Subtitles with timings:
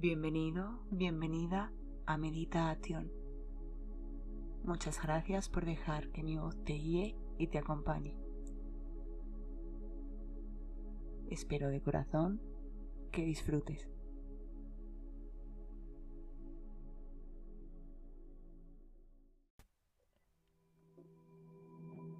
[0.00, 1.72] Bienvenido, bienvenida
[2.06, 3.10] a Meditación.
[4.62, 8.16] Muchas gracias por dejar que mi voz te guíe y te acompañe.
[11.30, 12.40] Espero de corazón
[13.10, 13.90] que disfrutes.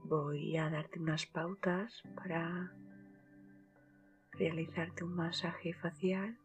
[0.03, 2.73] Voy a darte unas pautas para
[4.33, 6.37] realizarte un masaje facial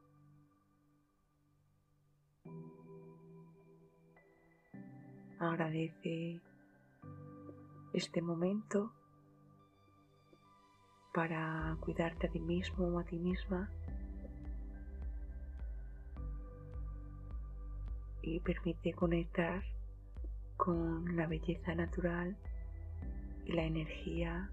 [5.43, 6.39] Agradece
[7.91, 8.93] este momento
[11.13, 13.69] para cuidarte a ti mismo o a ti misma
[18.21, 19.61] y permite conectar
[20.55, 22.37] con la belleza natural
[23.45, 24.49] y la energía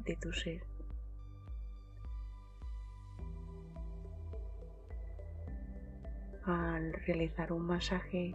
[0.00, 0.62] de tu ser.
[6.44, 8.34] Al realizar un masaje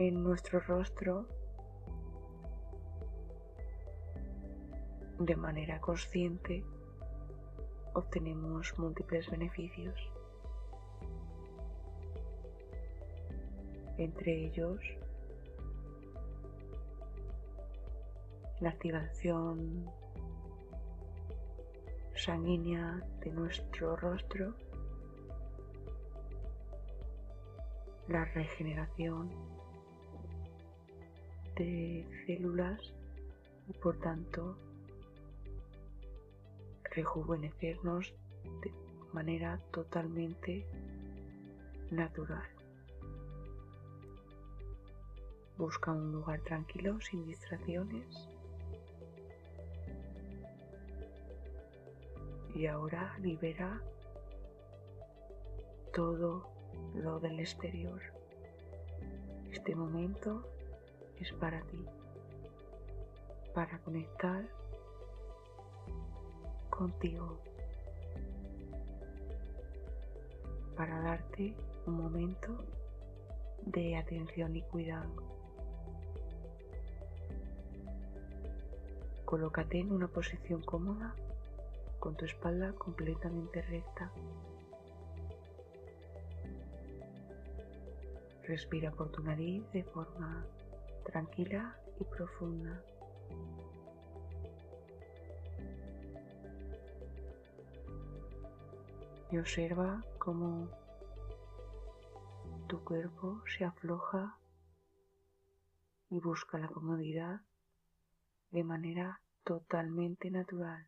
[0.00, 1.26] en nuestro rostro
[5.18, 6.64] de manera consciente
[7.94, 9.98] obtenemos múltiples beneficios.
[13.96, 14.78] Entre ellos,
[18.60, 19.90] la activación
[22.14, 24.54] sanguínea de nuestro rostro,
[28.06, 29.57] la regeneración
[31.58, 32.80] de células
[33.66, 34.56] y por tanto
[36.84, 38.14] rejuvenecernos
[38.62, 38.72] de
[39.12, 40.64] manera totalmente
[41.90, 42.48] natural.
[45.56, 48.28] Busca un lugar tranquilo sin distracciones.
[52.54, 53.82] Y ahora libera
[55.92, 56.48] todo
[56.94, 58.00] lo del exterior.
[59.50, 60.48] Este momento
[61.20, 61.84] es para ti,
[63.54, 64.44] para conectar
[66.70, 67.38] contigo,
[70.76, 71.54] para darte
[71.86, 72.64] un momento
[73.66, 75.10] de atención y cuidado.
[79.24, 81.14] Colócate en una posición cómoda
[81.98, 84.10] con tu espalda completamente recta.
[88.44, 90.46] Respira por tu nariz de forma
[91.08, 92.84] tranquila y profunda.
[99.30, 100.68] Y observa cómo
[102.66, 104.36] tu cuerpo se afloja
[106.10, 107.40] y busca la comodidad
[108.50, 110.86] de manera totalmente natural.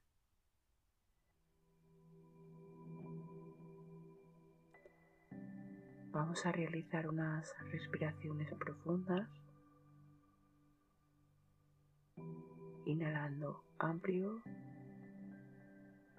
[6.13, 9.29] Vamos a realizar unas respiraciones profundas
[12.91, 14.43] inhalando amplio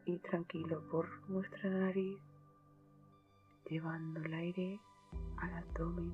[0.05, 2.17] y tranquilo por nuestra nariz,
[3.69, 4.79] llevando el aire
[5.37, 6.13] al abdomen.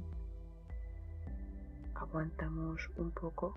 [1.94, 3.54] Aguantamos un poco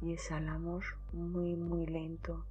[0.00, 2.44] y exhalamos muy muy lento.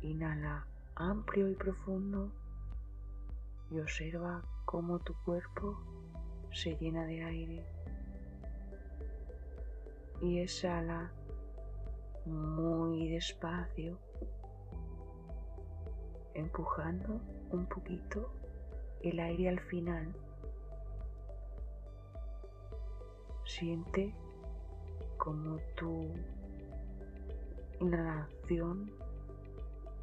[0.00, 2.32] Inhala amplio y profundo
[3.70, 5.78] y observa cómo tu cuerpo
[6.52, 7.77] se llena de aire
[10.20, 11.12] y exhala
[12.24, 13.98] muy despacio,
[16.34, 17.20] empujando
[17.50, 18.30] un poquito
[19.02, 20.14] el aire al final.
[23.44, 24.14] Siente
[25.16, 26.08] como tu
[27.80, 28.90] inhalación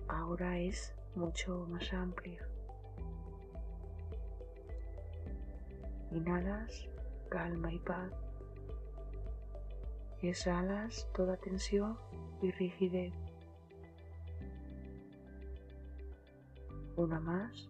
[0.07, 2.47] ahora es mucho más amplia.
[6.11, 6.87] Inhalas
[7.29, 8.24] calma y paz
[10.29, 11.97] exhalas toda tensión
[12.41, 13.13] y rigidez.
[16.95, 17.67] Una más.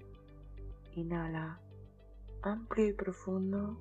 [0.96, 1.60] Inhala
[2.42, 3.78] amplio y profundo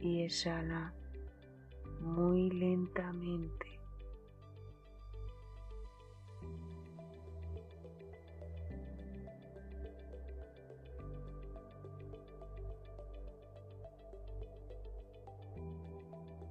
[0.00, 0.92] y exhala
[2.00, 3.75] muy lentamente.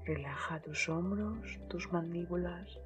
[0.06, 2.80] Relaja tus hombros, tus mandíbulas.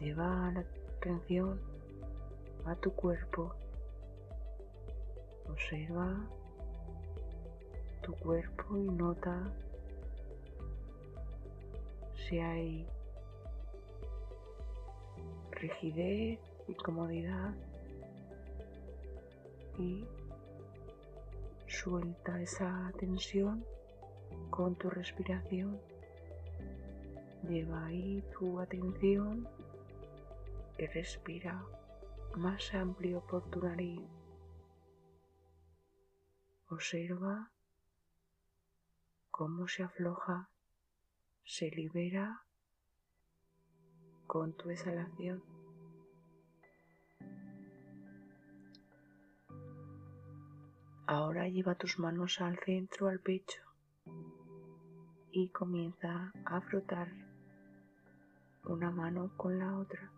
[0.00, 0.64] Lleva la
[0.98, 1.60] atención
[2.64, 3.54] a tu cuerpo.
[5.48, 6.16] Observa
[8.02, 9.52] tu cuerpo y nota
[12.28, 12.86] si hay
[15.52, 16.74] rigidez y
[19.78, 20.06] y
[21.66, 23.64] suelta esa tensión
[24.50, 25.80] con tu respiración.
[27.48, 29.48] Lleva ahí tu atención
[30.78, 31.64] y respira
[32.36, 34.00] más amplio por tu nariz.
[36.68, 37.50] Observa
[39.30, 40.48] cómo se afloja,
[41.44, 42.44] se libera
[44.26, 45.53] con tu exhalación.
[51.06, 53.60] Ahora lleva tus manos al centro, al pecho
[55.30, 57.08] y comienza a frotar
[58.64, 60.10] una mano con la otra.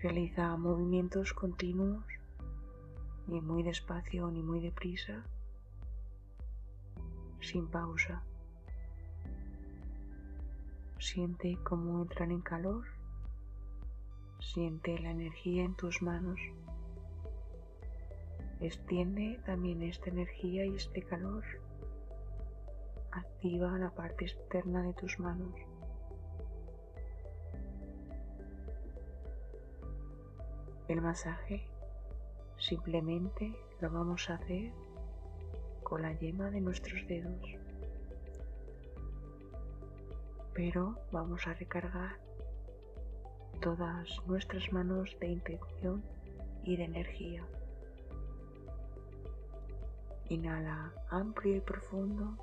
[0.00, 2.04] Realiza movimientos continuos,
[3.26, 5.24] ni muy despacio ni muy deprisa,
[7.40, 8.22] sin pausa.
[11.00, 12.95] Siente cómo entran en calor,
[14.52, 16.38] siente la energía en tus manos.
[18.60, 21.44] Extiende también esta energía y este calor.
[23.10, 25.54] Activa la parte externa de tus manos.
[30.88, 31.66] El masaje
[32.58, 34.72] simplemente lo vamos a hacer
[35.82, 37.42] con la yema de nuestros dedos.
[40.54, 42.25] Pero vamos a recargar
[43.66, 46.00] todas nuestras manos de intención
[46.62, 47.44] y de energía.
[50.28, 52.36] Inhala amplio y profundo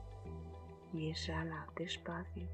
[0.91, 2.49] y exhala despacio.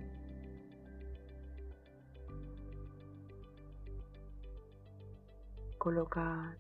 [5.80, 6.56] Coloca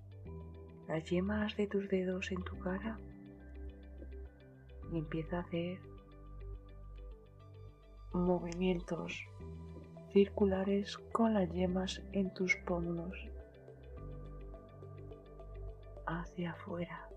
[0.87, 2.97] las yemas de tus dedos en tu cara
[4.91, 5.77] y empieza a hacer
[8.13, 9.13] movimientos
[10.11, 13.15] circulares con las yemas en tus pómulos.
[16.05, 17.09] Hacia afuera.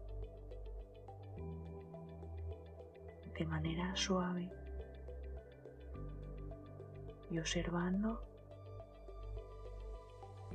[3.39, 4.51] de manera suave.
[7.31, 8.23] Y observando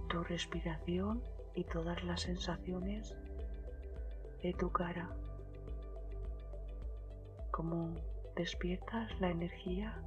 [0.09, 1.21] tu respiración
[1.55, 3.15] y todas las sensaciones
[4.43, 5.09] de tu cara,
[7.51, 7.95] como
[8.35, 9.99] despiertas la energía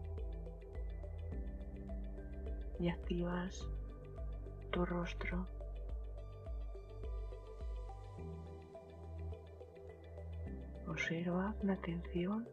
[2.81, 3.69] y activas
[4.71, 5.47] tu rostro.
[10.89, 12.49] Observa con atención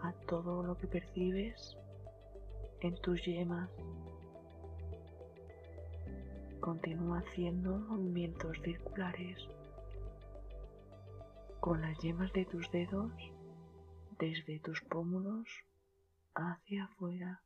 [0.00, 1.76] a todo lo que percibes
[2.80, 3.68] en tus yemas.
[6.60, 9.48] Continúa haciendo movimientos circulares
[11.60, 13.12] con las yemas de tus dedos
[14.18, 15.48] desde tus pómulos
[16.34, 17.45] hacia afuera.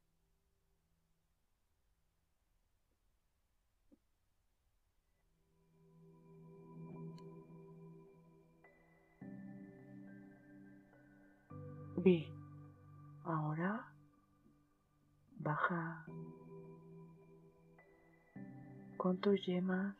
[12.02, 12.32] Bien,
[13.24, 13.92] ahora
[15.38, 16.06] baja
[18.96, 19.94] con tus yemas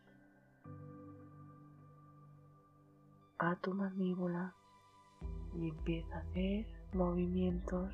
[3.39, 4.55] a tu mandíbula
[5.55, 7.93] y empieza a hacer movimientos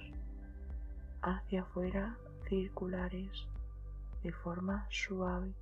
[1.22, 2.16] hacia afuera
[2.48, 3.32] circulares
[4.22, 5.52] de forma suave.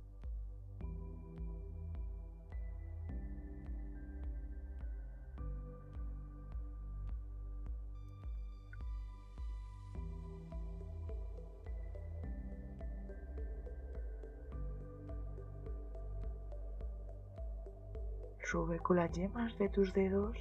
[18.65, 20.35] Con las yemas de tus dedos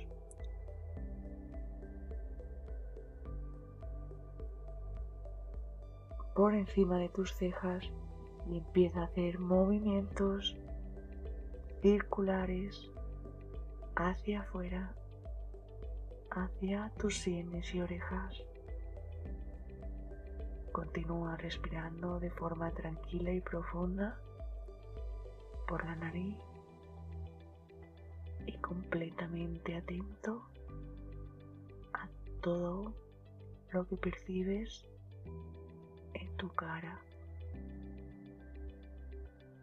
[6.35, 7.85] por encima de tus cejas
[8.51, 10.57] y empieza a hacer movimientos
[11.83, 12.91] circulares
[13.95, 14.95] hacia afuera,
[16.31, 18.43] hacia tus sienes y orejas.
[20.73, 24.19] Continúa respirando de forma tranquila y profunda
[25.69, 26.39] por la nariz
[28.47, 30.43] y completamente atento
[31.93, 32.09] a
[32.41, 32.93] todo
[33.73, 34.85] lo que percibes
[36.15, 37.01] en tu cara.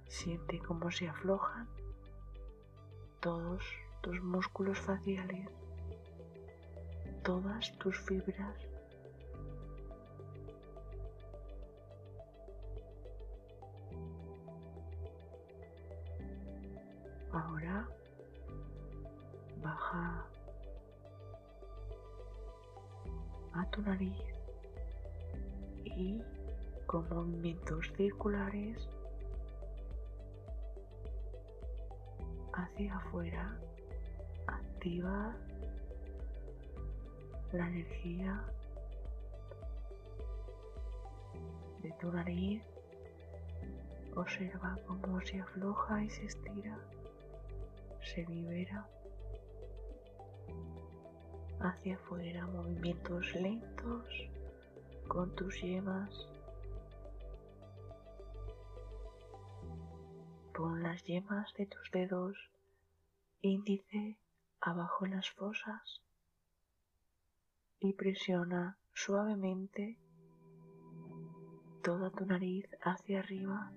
[0.07, 1.67] Siente cómo se aflojan
[3.21, 3.63] todos
[4.01, 5.47] tus músculos faciales,
[7.23, 8.55] todas tus fibras.
[17.31, 17.87] Ahora
[19.93, 20.25] a
[23.71, 24.17] tu nariz
[25.83, 26.21] y
[26.85, 28.87] con movimientos circulares
[32.53, 33.57] hacia afuera
[34.47, 35.35] activa
[37.51, 38.43] la energía
[41.81, 42.61] de tu nariz.
[44.15, 46.77] Observa cómo se afloja y se estira,
[48.01, 48.85] se libera
[51.63, 54.05] hacia afuera, movimientos lentos
[55.07, 56.27] con tus yemas.
[60.53, 62.37] Pon las yemas de tus dedos
[63.41, 64.17] índice
[64.59, 66.01] abajo en las fosas
[67.79, 69.97] y presiona suavemente
[71.81, 73.71] toda tu nariz hacia arriba.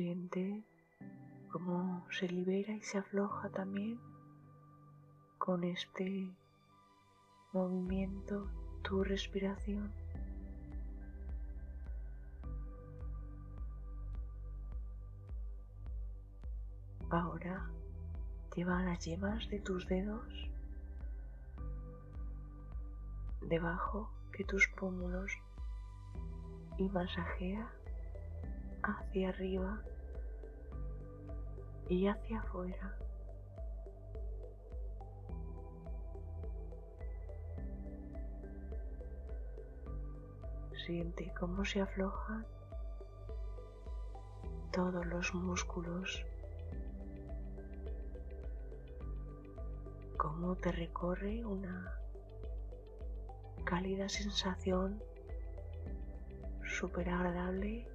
[0.00, 0.64] Siente
[1.52, 4.00] cómo se libera y se afloja también
[5.36, 6.34] con este
[7.52, 8.48] movimiento
[8.80, 9.92] tu respiración.
[17.10, 17.70] Ahora
[18.56, 20.48] lleva las yemas de tus dedos
[23.42, 25.30] debajo de tus pómulos
[26.78, 27.70] y masajea
[28.82, 29.80] hacia arriba
[31.88, 32.96] y hacia afuera.
[40.86, 42.46] Siente cómo se aflojan
[44.72, 46.24] todos los músculos
[50.20, 51.98] cómo te recorre una
[53.64, 55.02] cálida sensación
[56.62, 57.86] súper agradable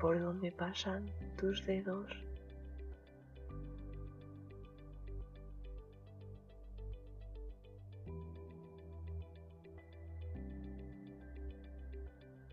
[0.00, 2.10] por donde pasan tus dedos.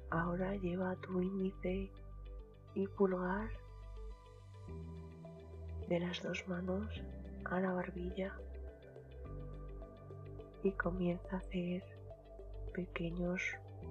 [0.09, 1.89] Ahora lleva tu índice
[2.75, 3.49] y pulgar
[5.87, 7.01] de las dos manos
[7.45, 8.33] a la barbilla
[10.63, 11.83] y comienza a hacer
[12.73, 13.41] pequeños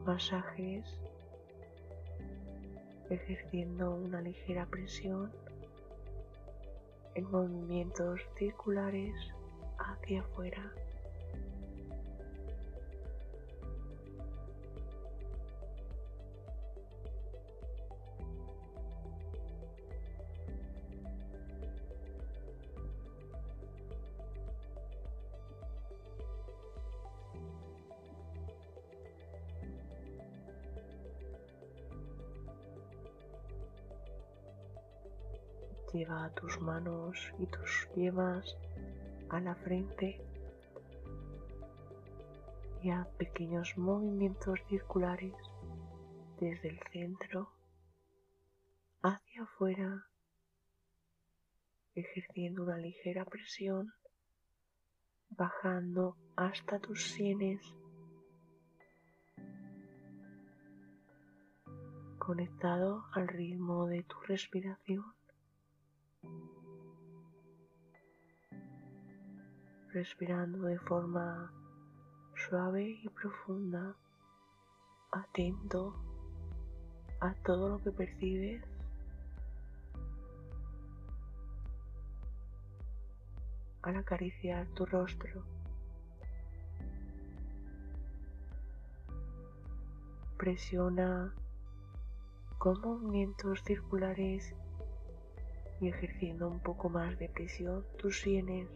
[0.04, 0.84] masajes
[3.10, 5.30] ejerciendo una ligera presión
[7.14, 9.14] en movimientos circulares
[9.78, 10.72] hacia afuera.
[35.96, 38.54] Lleva tus manos y tus yemas
[39.30, 40.20] a la frente
[42.82, 45.32] y haz pequeños movimientos circulares
[46.38, 47.50] desde el centro
[49.00, 50.04] hacia afuera,
[51.94, 53.94] ejerciendo una ligera presión,
[55.30, 57.62] bajando hasta tus sienes,
[62.18, 65.15] conectado al ritmo de tu respiración.
[69.96, 71.50] Respirando de forma
[72.34, 73.96] suave y profunda,
[75.10, 75.94] atento
[77.20, 78.62] a todo lo que percibes.
[83.80, 85.42] Al acariciar tu rostro,
[90.36, 91.32] presiona
[92.58, 94.54] con movimientos circulares
[95.80, 98.68] y ejerciendo un poco más de presión tus sienes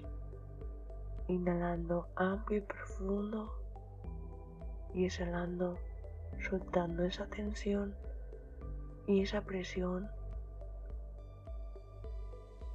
[1.31, 3.53] inhalando amplio y profundo
[4.95, 5.79] y exhalando,
[6.49, 7.95] soltando esa tensión
[9.07, 10.09] y esa presión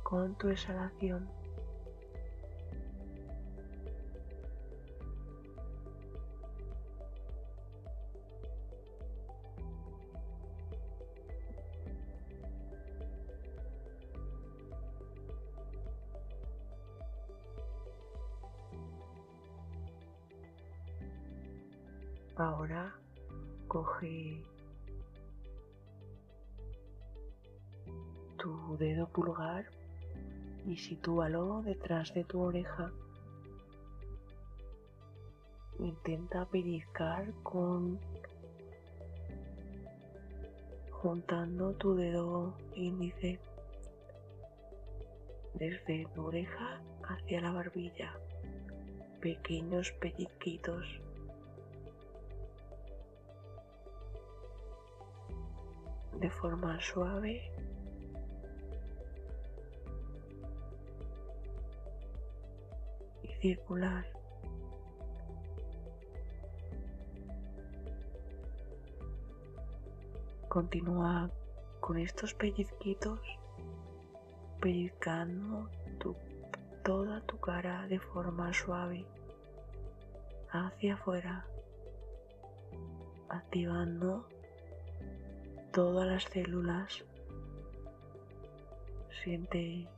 [0.04, 1.30] con tu exhalación.
[22.38, 22.94] Ahora
[23.68, 24.44] coge
[28.38, 29.66] tu dedo pulgar
[30.66, 32.92] y sitúalo detrás de tu oreja
[35.80, 38.00] intenta pellizcar con
[40.92, 43.40] juntando tu dedo índice
[45.54, 48.14] desde tu oreja hacia la barbilla,
[49.22, 51.05] pequeños pellizquitos.
[56.20, 57.52] De forma suave
[63.24, 64.06] y circular.
[70.48, 71.30] Continúa
[71.82, 73.20] con estos pellizquitos,
[74.62, 75.70] pellizcando
[76.84, 79.06] toda tu cara de forma suave
[80.52, 81.46] hacia afuera,
[83.28, 84.28] activando
[85.76, 87.04] todas las células.
[89.22, 89.90] Siente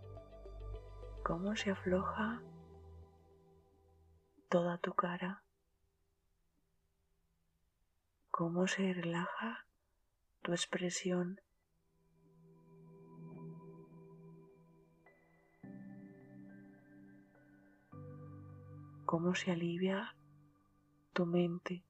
[1.23, 2.41] cómo se afloja
[4.49, 5.43] toda tu cara,
[8.31, 9.67] cómo se relaja
[10.41, 11.39] tu expresión.
[19.05, 20.15] Cómo se alivia
[21.13, 21.83] tu mente.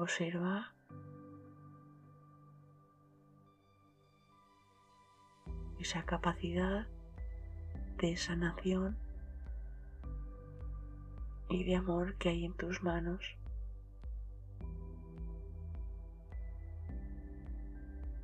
[0.00, 0.72] Observa
[5.78, 6.86] esa capacidad
[7.98, 8.96] de sanación
[11.50, 13.36] y de amor que hay en tus manos.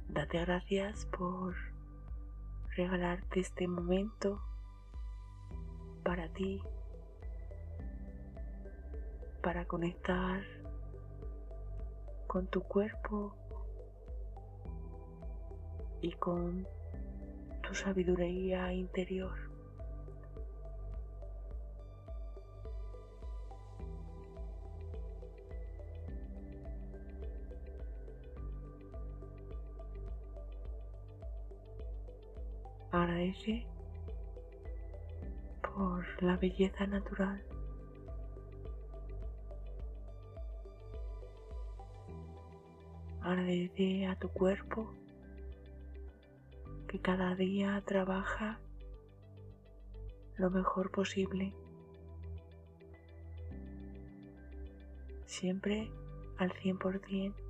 [0.08, 1.54] Date gracias por
[2.74, 4.40] regalarte este momento
[6.02, 6.62] para ti,
[9.42, 10.55] para conectar
[12.36, 13.34] con tu cuerpo
[16.02, 16.68] y con
[17.62, 19.32] tu sabiduría interior.
[32.92, 33.66] Agradece
[35.62, 37.55] por la belleza natural.
[43.26, 44.94] Agradece a tu cuerpo
[46.86, 48.60] que cada día trabaja
[50.36, 51.52] lo mejor posible.
[55.24, 55.90] Siempre
[56.38, 57.45] al 100%.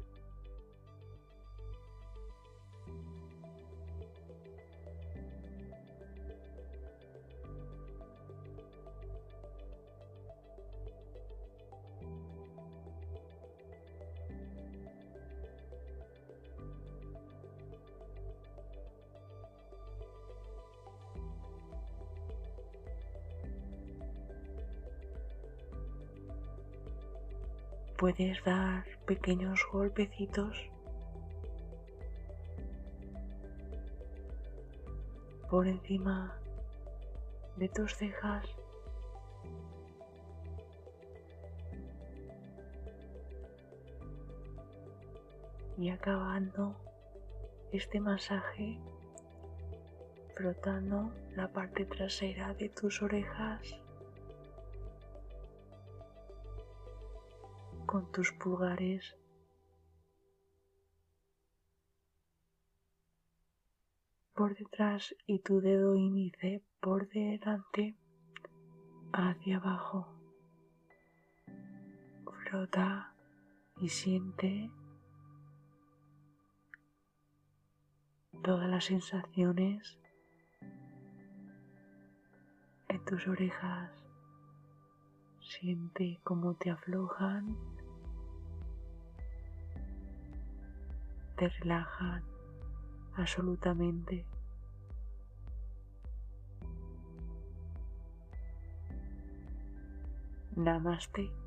[28.06, 30.56] Puedes dar pequeños golpecitos.
[35.50, 36.38] Por encima
[37.56, 38.46] de tus cejas.
[45.76, 46.76] Y acabando
[47.72, 48.78] este masaje
[50.36, 53.85] frotando la parte trasera de tus orejas
[57.86, 59.16] con tus pulgares.
[64.36, 67.96] por detrás y tu dedo índice por delante
[69.14, 70.06] hacia abajo.
[72.44, 73.14] Frota
[73.80, 74.70] y siente
[78.44, 79.98] todas las sensaciones
[82.88, 83.90] en tus orejas.
[85.40, 87.56] Siente cómo te aflojan
[91.36, 92.22] te relajan
[93.16, 94.24] absolutamente.
[100.56, 101.45] Namaste.